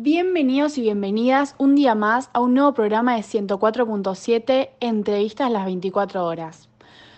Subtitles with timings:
[0.00, 6.24] Bienvenidos y bienvenidas un día más a un nuevo programa de 104.7 Entrevistas las 24
[6.24, 6.68] horas.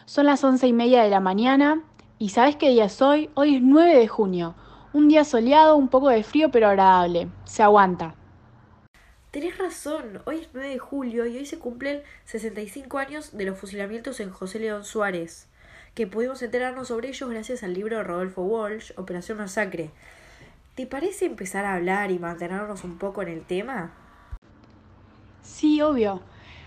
[0.07, 1.85] Son las 11 y media de la mañana
[2.19, 3.29] y ¿sabes qué día es hoy?
[3.35, 4.55] Hoy es 9 de junio.
[4.95, 7.29] Un día soleado, un poco de frío pero agradable.
[7.45, 8.15] Se aguanta.
[9.31, 13.59] Tenés razón, hoy es 9 de julio y hoy se cumplen 65 años de los
[13.59, 15.49] fusilamientos en José León Suárez,
[15.95, 19.91] que pudimos enterarnos sobre ellos gracias al libro de Rodolfo Walsh, Operación Masacre.
[20.81, 23.93] ¿Te parece empezar a hablar y mantenernos un poco en el tema?
[25.43, 26.23] Sí, obvio.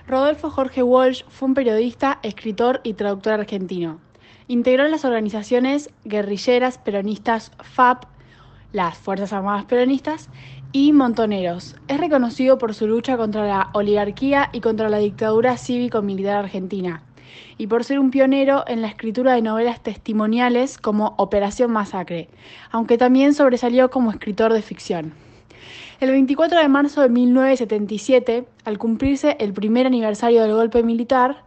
[0.06, 4.00] Rodolfo Jorge Walsh fue un periodista, escritor y traductor argentino.
[4.48, 8.04] Integró las organizaciones guerrilleras peronistas FAP,
[8.72, 10.30] las Fuerzas Armadas Peronistas,
[10.72, 11.76] y Montoneros.
[11.88, 17.02] Es reconocido por su lucha contra la oligarquía y contra la dictadura cívico-militar argentina
[17.58, 22.30] y por ser un pionero en la escritura de novelas testimoniales como Operación Masacre,
[22.72, 25.14] aunque también sobresalió como escritor de ficción.
[26.00, 31.44] El 24 de marzo de 1977, al cumplirse el primer aniversario del golpe militar,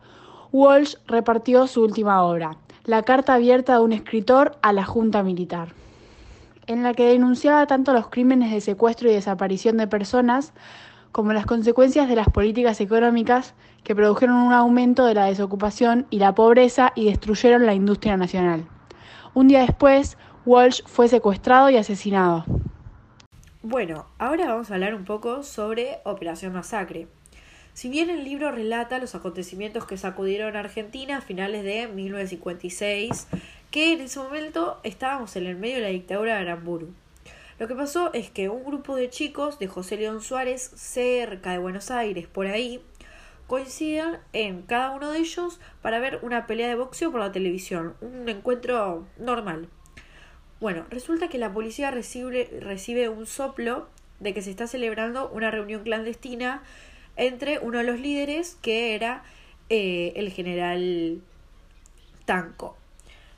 [0.52, 5.74] Walsh repartió su última obra, La carta abierta de un escritor a la Junta Militar,
[6.66, 10.52] en la que denunciaba tanto los crímenes de secuestro y desaparición de personas
[11.16, 16.18] como las consecuencias de las políticas económicas que produjeron un aumento de la desocupación y
[16.18, 18.68] la pobreza y destruyeron la industria nacional.
[19.32, 22.44] Un día después, Walsh fue secuestrado y asesinado.
[23.62, 27.08] Bueno, ahora vamos a hablar un poco sobre Operación Masacre.
[27.72, 33.26] Si bien el libro relata los acontecimientos que sacudieron a Argentina a finales de 1956,
[33.70, 36.92] que en ese momento estábamos en el medio de la dictadura de Aramburu.
[37.58, 41.58] Lo que pasó es que un grupo de chicos de José León Suárez, cerca de
[41.58, 42.82] Buenos Aires, por ahí,
[43.46, 47.96] coinciden en cada uno de ellos para ver una pelea de boxeo por la televisión,
[48.02, 49.70] un encuentro normal.
[50.60, 53.88] Bueno, resulta que la policía recibe, recibe un soplo
[54.20, 56.62] de que se está celebrando una reunión clandestina
[57.16, 59.22] entre uno de los líderes que era
[59.70, 61.22] eh, el general
[62.26, 62.76] Tanco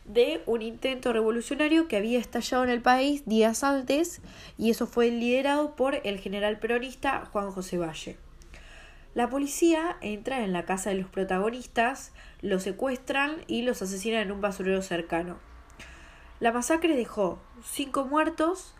[0.08, 4.20] de un intento revolucionario que había estallado en el país días antes
[4.56, 8.16] y eso fue liderado por el general peronista Juan José Valle.
[9.14, 14.32] La policía entra en la casa de los protagonistas, los secuestran y los asesinan en
[14.32, 15.38] un basurero cercano.
[16.40, 18.74] La masacre dejó cinco muertos,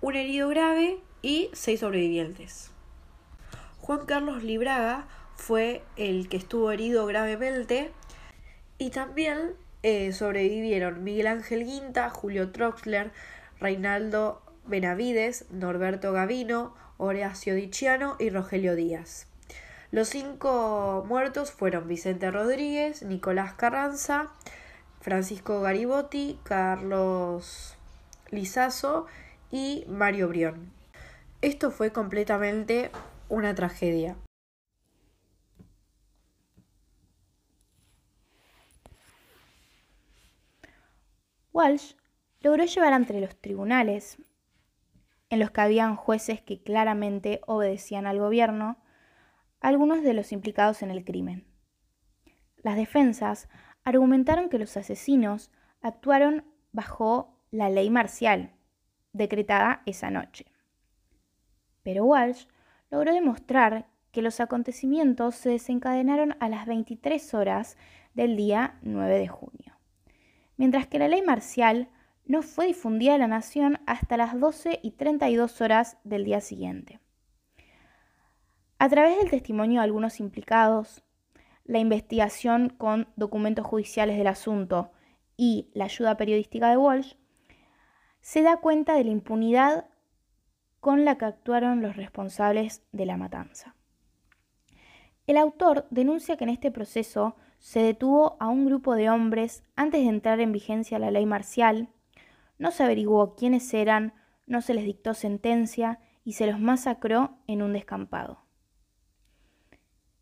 [0.00, 2.70] un herido grave y seis sobrevivientes.
[3.80, 7.92] Juan Carlos Libraga fue el que estuvo herido gravemente
[8.78, 13.10] y también eh, sobrevivieron Miguel Ángel Guinta, Julio Troxler,
[13.60, 19.26] Reinaldo Benavides, Norberto Gavino, Horacio Diciano y Rogelio Díaz.
[19.90, 24.30] Los cinco muertos fueron Vicente Rodríguez, Nicolás Carranza,
[25.00, 27.74] Francisco Garibotti, Carlos
[28.30, 29.06] Lizazo
[29.50, 30.70] y Mario Brión.
[31.42, 32.90] Esto fue completamente
[33.28, 34.16] una tragedia.
[41.52, 41.94] Walsh
[42.40, 44.18] logró llevar ante los tribunales,
[45.30, 48.78] en los que habían jueces que claramente obedecían al gobierno,
[49.60, 51.46] algunos de los implicados en el crimen.
[52.56, 53.48] Las defensas
[53.82, 55.50] argumentaron que los asesinos
[55.82, 58.52] actuaron bajo la ley marcial,
[59.12, 60.46] decretada esa noche.
[61.82, 62.46] Pero Walsh
[62.90, 67.76] logró demostrar que los acontecimientos se desencadenaron a las 23 horas
[68.14, 69.69] del día 9 de junio
[70.60, 71.88] mientras que la ley marcial
[72.26, 77.00] no fue difundida a la nación hasta las 12 y 32 horas del día siguiente.
[78.78, 81.02] A través del testimonio de algunos implicados,
[81.64, 84.92] la investigación con documentos judiciales del asunto
[85.38, 87.14] y la ayuda periodística de Walsh,
[88.20, 89.86] se da cuenta de la impunidad
[90.80, 93.76] con la que actuaron los responsables de la matanza.
[95.26, 100.02] El autor denuncia que en este proceso se detuvo a un grupo de hombres antes
[100.02, 101.90] de entrar en vigencia la ley marcial,
[102.58, 104.14] no se averiguó quiénes eran,
[104.46, 108.42] no se les dictó sentencia y se los masacró en un descampado.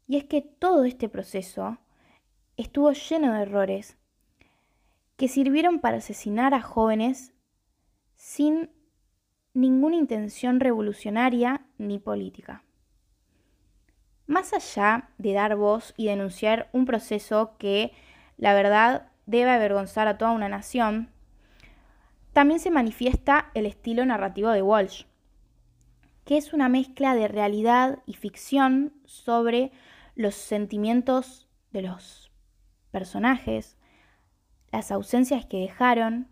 [0.07, 1.79] Y es que todo este proceso
[2.57, 3.97] estuvo lleno de errores
[5.17, 7.35] que sirvieron para asesinar a jóvenes
[8.17, 8.71] sin
[9.55, 12.65] ninguna intención revolucionaria ni política.
[14.29, 17.93] Más allá de dar voz y denunciar un proceso que,
[18.37, 21.11] la verdad, debe avergonzar a toda una nación,
[22.35, 25.05] también se manifiesta el estilo narrativo de Walsh,
[26.27, 29.73] que es una mezcla de realidad y ficción sobre
[30.15, 32.31] los sentimientos de los
[32.91, 33.79] personajes,
[34.71, 36.29] las ausencias que dejaron,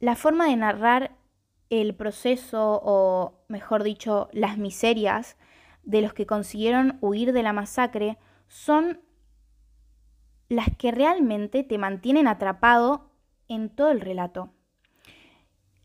[0.00, 1.16] la forma de narrar
[1.70, 5.38] el proceso o, mejor dicho, las miserias
[5.88, 9.00] de los que consiguieron huir de la masacre son
[10.50, 13.10] las que realmente te mantienen atrapado
[13.48, 14.52] en todo el relato.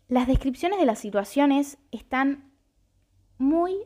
[0.09, 2.51] Las descripciones de las situaciones están
[3.37, 3.77] muy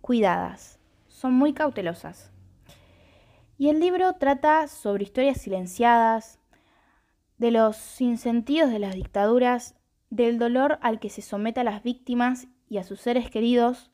[0.00, 2.32] cuidadas, son muy cautelosas.
[3.56, 6.40] Y el libro trata sobre historias silenciadas,
[7.38, 9.76] de los sinsentidos de las dictaduras,
[10.10, 13.89] del dolor al que se somete a las víctimas y a sus seres queridos,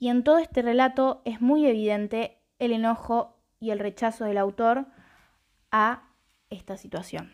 [0.00, 4.86] y en todo este relato es muy evidente el enojo y el rechazo del autor
[5.70, 6.02] a
[6.48, 7.32] esta situación.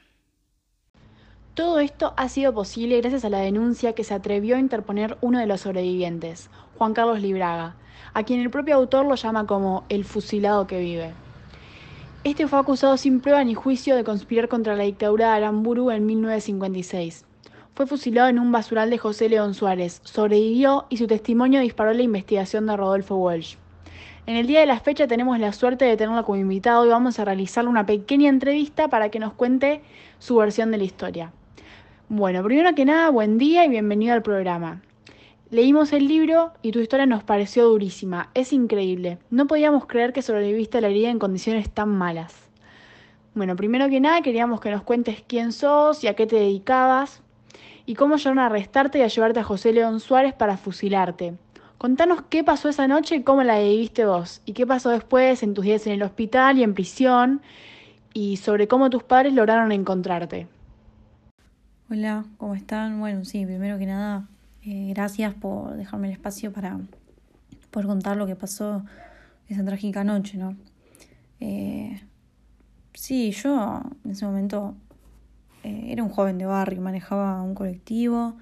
[1.54, 5.38] Todo esto ha sido posible gracias a la denuncia que se atrevió a interponer uno
[5.38, 7.76] de los sobrevivientes, Juan Carlos Libraga,
[8.12, 11.14] a quien el propio autor lo llama como el fusilado que vive.
[12.24, 16.04] Este fue acusado sin prueba ni juicio de conspirar contra la dictadura de Aramburu en
[16.04, 17.24] 1956.
[17.76, 22.02] Fue fusilado en un basural de José León Suárez, sobrevivió y su testimonio disparó la
[22.02, 23.56] investigación de Rodolfo Walsh.
[24.24, 27.18] En el día de la fecha tenemos la suerte de tenerlo como invitado y vamos
[27.18, 29.82] a realizarle una pequeña entrevista para que nos cuente
[30.18, 31.32] su versión de la historia.
[32.08, 34.80] Bueno, primero que nada, buen día y bienvenido al programa.
[35.50, 38.30] Leímos el libro y tu historia nos pareció durísima.
[38.32, 39.18] Es increíble.
[39.28, 42.34] No podíamos creer que sobreviviste a la herida en condiciones tan malas.
[43.34, 47.22] Bueno, primero que nada queríamos que nos cuentes quién sos y a qué te dedicabas
[47.86, 51.34] y cómo llegaron a arrestarte y a llevarte a José León Suárez para fusilarte.
[51.78, 55.54] Contanos qué pasó esa noche y cómo la viviste vos y qué pasó después en
[55.54, 57.42] tus días en el hospital y en prisión
[58.12, 60.48] y sobre cómo tus padres lograron encontrarte.
[61.88, 62.98] Hola, ¿cómo están?
[62.98, 64.26] Bueno, sí, primero que nada,
[64.64, 66.80] eh, gracias por dejarme el espacio para
[67.70, 68.84] poder contar lo que pasó
[69.48, 70.56] esa trágica noche, ¿no?
[71.38, 72.00] Eh,
[72.94, 74.74] sí, yo en ese momento
[75.66, 78.36] eh, era un joven de barrio, manejaba un colectivo,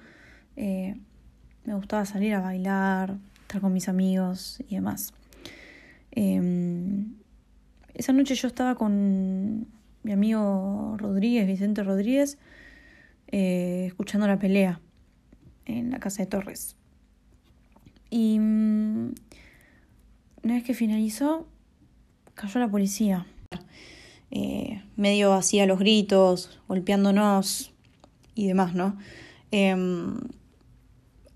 [0.55, 5.13] me gustaba salir a bailar, estar con mis amigos y demás.
[6.11, 7.15] Em,
[7.93, 9.67] esa noche yo estaba con
[10.03, 12.37] mi amigo Rodríguez, Vicente Rodríguez,
[13.27, 14.79] eh, escuchando la pelea
[15.65, 16.75] en la casa de Torres.
[18.09, 19.15] Y mm,
[20.43, 21.47] una vez que finalizó,
[22.35, 23.25] cayó la policía.
[24.31, 27.73] Eh, medio hacía los gritos, golpeándonos
[28.33, 28.97] y demás, ¿no?
[29.51, 30.17] Em,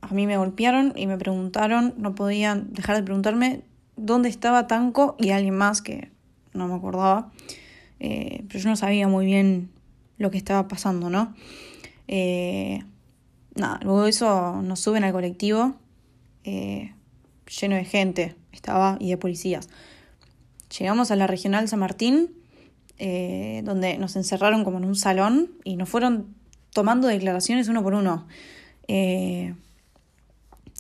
[0.02, 3.62] a mí me golpearon y me preguntaron, no podían dejar de preguntarme
[3.96, 6.12] dónde estaba Tanco y alguien más que
[6.54, 7.32] no me acordaba,
[8.00, 9.70] eh, pero yo no sabía muy bien
[10.18, 11.36] lo que estaba pasando, ¿no?
[12.08, 12.84] Eh,
[13.56, 15.76] nada, luego de eso nos suben al colectivo
[17.50, 19.70] lleno de gente, estaba, y de policías.
[20.78, 22.32] Llegamos a la regional San Martín,
[23.00, 26.36] eh, donde nos encerraron como en un salón y nos fueron
[26.74, 28.28] tomando declaraciones uno por uno.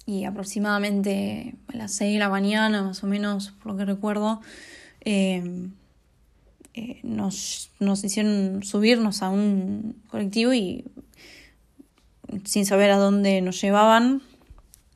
[0.06, 4.42] y aproximadamente a las 6 de la mañana, más o menos, por lo que recuerdo,
[7.04, 10.86] nos, nos hicieron subirnos a un colectivo y
[12.45, 14.21] sin saber a dónde nos llevaban,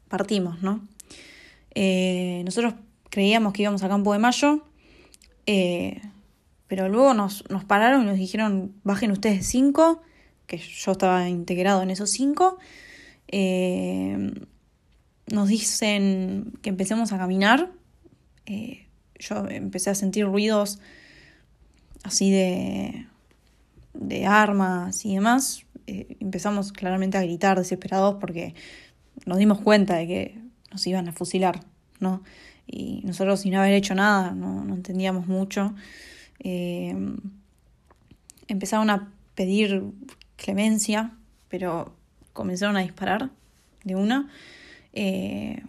[0.07, 0.81] partimos, ¿no?
[1.75, 2.75] Eh, nosotros
[3.09, 4.63] creíamos que íbamos a Campo de Mayo,
[5.45, 6.01] eh,
[6.73, 10.01] pero luego nos, nos, pararon y nos dijeron, bajen ustedes cinco,
[10.47, 12.57] que yo estaba integrado en esos cinco.
[13.27, 14.33] Eh,
[15.31, 17.69] nos dicen que empecemos a caminar.
[19.19, 20.80] yo empecé a sentir ruidos
[22.03, 23.06] así de,
[23.94, 25.68] de armas y demás.
[25.85, 28.56] Eh, empezamos claramente a gritar desesperados porque
[29.27, 31.59] nos dimos cuenta de que nos iban a fusilar,
[31.99, 32.23] ¿no?
[32.65, 35.75] Y nosotros sin haber hecho nada, no, entendíamos mucho.
[36.44, 36.95] Eh,
[38.47, 39.83] empezaron a pedir
[40.35, 41.18] clemencia,
[41.50, 41.95] pero
[42.33, 43.31] comenzaron a disparar
[43.83, 44.30] de una.
[44.94, 45.64] Eh,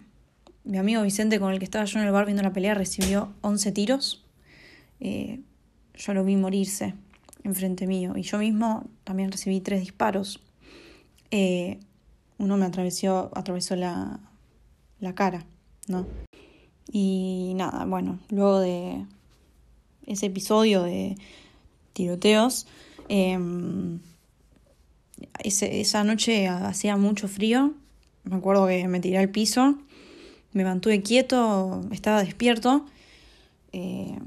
[0.63, 3.33] mi amigo Vicente, con el que estaba yo en el bar viendo la pelea, recibió
[3.41, 4.25] 11 tiros.
[4.99, 6.93] yo lo vi morirse
[7.45, 8.13] enfrente mío.
[8.17, 10.41] Y yo mismo también recibí tres disparos.
[11.31, 11.79] Eh,
[12.37, 14.19] uno me atravesó, atravesó la,
[14.99, 15.45] la cara,
[15.87, 16.05] ¿no?
[16.91, 19.05] Y nada, bueno, luego de
[20.05, 21.17] ese episodio de
[21.93, 22.67] tiroteos,
[23.09, 23.99] em,
[25.43, 27.73] esa noche hacía mucho frío.
[28.23, 29.77] Me acuerdo que me tiré al piso,
[30.53, 32.85] me mantuve quieto, estaba despierto.
[33.71, 34.17] Eh,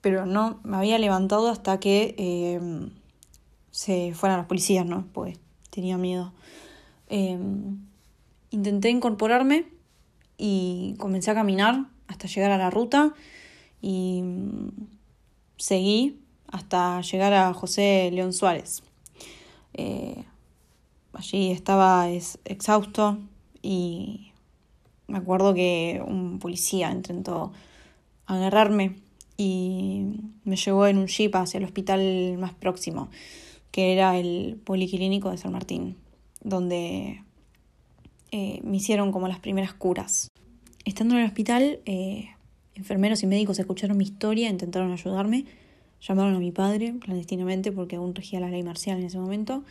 [0.00, 2.90] pero no me había levantado hasta que em,
[3.70, 5.06] se fueran los policías, ¿no?
[5.12, 5.38] Pues
[5.70, 6.32] tenía miedo.
[7.08, 7.78] Em,
[8.50, 9.66] intenté incorporarme
[10.36, 13.14] y comencé a caminar hasta llegar a la ruta
[13.84, 14.70] y mm,
[15.58, 16.18] seguí
[16.50, 18.82] hasta llegar a José León Suárez.
[19.74, 20.24] Eh,
[21.12, 23.18] allí estaba exhausto
[23.60, 24.32] y
[25.06, 27.52] me acuerdo que un policía intentó
[28.24, 28.96] agarrarme
[29.36, 30.06] y
[30.44, 33.10] me llevó en un jeep hacia el hospital más próximo,
[33.70, 35.96] que era el Policlínico de San Martín,
[36.40, 37.22] donde
[38.30, 40.28] eh, me hicieron como las primeras curas.
[40.86, 42.33] Estando en el hospital, eh,
[42.74, 45.44] enfermeros y médicos escucharon mi historia, intentaron ayudarme,
[46.00, 49.64] llamaron a mi padre clandestinamente porque aún regía la ley marcial en ese momento,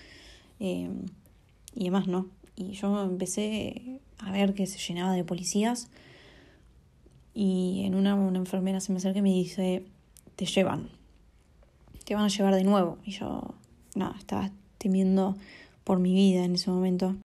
[0.60, 0.90] eh,
[1.76, 2.28] y demás no.
[2.56, 5.90] Y yo empecé a ver que se llenaba de policías
[7.34, 9.86] y en una, una enfermera se me acerca y me dice,
[10.36, 10.90] te llevan,
[12.06, 12.98] te van a llevar de nuevo.
[13.06, 13.56] Y yo,
[13.96, 15.36] no, estaba temiendo
[15.84, 17.16] por mi vida en ese momento.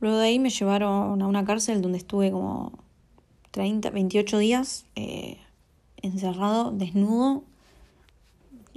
[0.00, 2.72] Luego de ahí me llevaron a una cárcel donde estuve como
[3.50, 5.38] 30, 28 días eh,
[6.02, 7.44] encerrado, desnudo.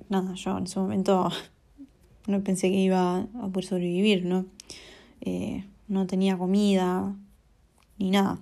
[0.10, 1.30] Nada, yo en ese momento
[2.28, 4.46] no pensé que iba a poder sobrevivir, ¿no?
[5.22, 7.16] Eh, no tenía comida
[7.98, 8.40] ni nada.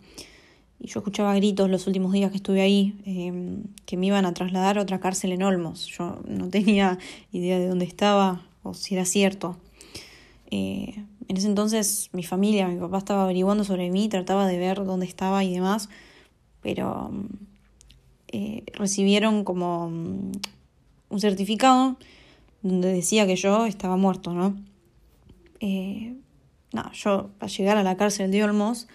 [0.79, 4.33] Y yo escuchaba gritos los últimos días que estuve ahí, em, que me iban a
[4.33, 5.87] trasladar a otra cárcel en Olmos.
[5.87, 6.97] Yo no tenía
[7.33, 9.57] idea de dónde estaba o si era cierto.
[10.51, 14.83] Eh, en ese entonces mi familia, mi papá estaba averiguando sobre mí, trataba de ver
[14.85, 15.89] dónde estaba y demás,
[16.61, 17.11] pero
[18.27, 20.31] eh, recibieron como mm,
[21.09, 21.97] un certificado
[22.61, 24.57] donde decía que yo estaba muerto, ¿no?
[25.59, 26.15] Eh,
[26.73, 28.87] no, yo para llegar a la cárcel de Olmos,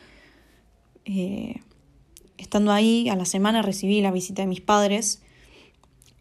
[1.04, 1.60] eh,
[2.38, 5.22] estando ahí a la semana recibí la visita de mis padres.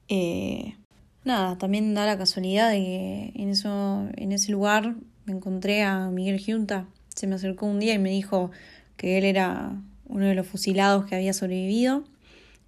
[0.09, 0.75] Eh,
[1.23, 4.95] nada, también da la casualidad de que en, eso, en ese lugar
[5.25, 6.87] me encontré a Miguel Giunta.
[7.09, 8.51] Se me acercó un día y me dijo
[8.97, 9.79] que él era
[10.13, 12.03] uno de los fusilados que había sobrevivido.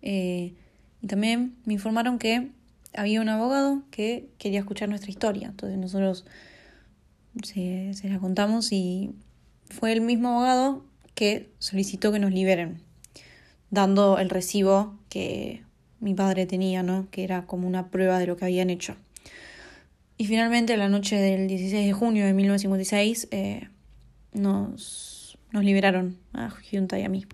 [0.02, 0.54] Eh,
[1.02, 2.50] y también me informaron que
[2.96, 5.48] había un abogado que quería escuchar nuestra historia.
[5.50, 6.26] Entonces nosotros
[7.44, 9.12] se, se la contamos y
[9.70, 10.84] fue el mismo abogado
[11.14, 12.82] que solicitó que nos liberen,
[13.70, 15.64] dando el recibo que
[16.00, 17.08] mi padre tenía, ¿no?
[17.12, 18.96] que era como una prueba de lo que habían hecho.
[20.18, 23.68] Y finalmente, la noche del 16 de junio de 1956, eh,
[24.34, 25.15] nos,
[25.56, 27.26] nos liberaron a Junta y a mí.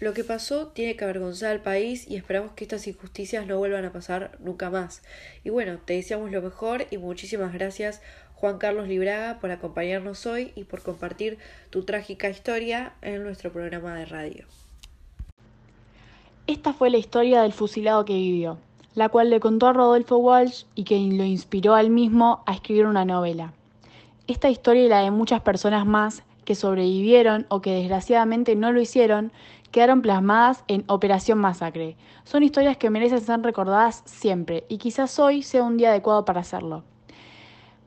[0.00, 3.84] Lo que pasó tiene que avergonzar al país y esperamos que estas injusticias no vuelvan
[3.84, 5.02] a pasar nunca más.
[5.44, 8.00] Y bueno, te deseamos lo mejor y muchísimas gracias
[8.36, 11.36] Juan Carlos Libraga por acompañarnos hoy y por compartir
[11.68, 14.46] tu trágica historia en nuestro programa de radio.
[16.46, 18.58] Esta fue la historia del fusilado que vivió,
[18.94, 22.86] la cual le contó a Rodolfo Walsh y que lo inspiró al mismo a escribir
[22.86, 23.52] una novela.
[24.26, 28.80] Esta historia y la de muchas personas más que sobrevivieron o que desgraciadamente no lo
[28.80, 29.32] hicieron,
[29.70, 31.96] quedaron plasmadas en Operación Masacre.
[32.24, 36.40] Son historias que merecen ser recordadas siempre y quizás hoy sea un día adecuado para
[36.40, 36.84] hacerlo.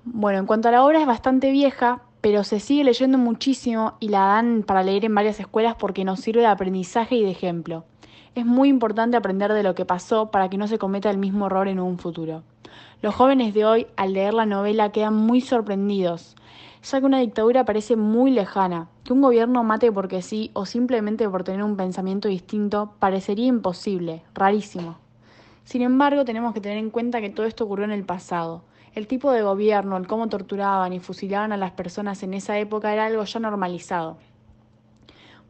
[0.04, 4.10] Bueno, en cuanto a la obra es bastante vieja, pero se sigue leyendo muchísimo y
[4.10, 7.86] la dan para leer en varias escuelas porque nos sirve de aprendizaje y de ejemplo.
[8.36, 11.48] Es muy importante aprender de lo que pasó para que no se cometa el mismo
[11.48, 12.44] error en un futuro.
[13.02, 16.36] Los jóvenes de hoy, al leer la novela, quedan muy sorprendidos,
[16.84, 18.90] ya que una dictadura parece muy lejana.
[19.04, 24.24] Que un gobierno mate porque sí o simplemente por tener un pensamiento distinto parecería imposible,
[24.34, 24.98] rarísimo.
[25.64, 28.64] Sin embargo, tenemos que tener en cuenta que todo esto ocurrió en el pasado
[28.98, 32.92] el tipo de gobierno, el cómo torturaban y fusilaban a las personas en esa época
[32.92, 34.18] era algo ya normalizado.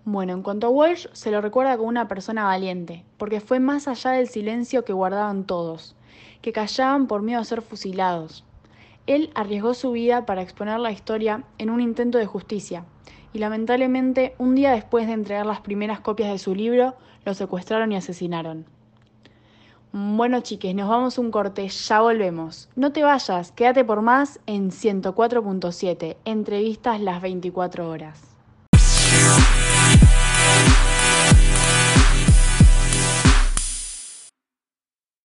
[0.03, 3.87] Bueno, en cuanto a Walsh, se lo recuerda como una persona valiente, porque fue más
[3.87, 5.95] allá del silencio que guardaban todos,
[6.41, 8.43] que callaban por miedo a ser fusilados.
[9.07, 12.85] Él arriesgó su vida para exponer la historia en un intento de justicia,
[13.33, 16.95] y lamentablemente, un día después de entregar las primeras copias de su libro,
[17.25, 18.65] lo secuestraron y asesinaron.
[19.93, 22.69] Bueno, chiques, nos vamos un corte, ya volvemos.
[22.75, 28.36] No te vayas, quédate por más en 104.7, entrevistas las 24 horas.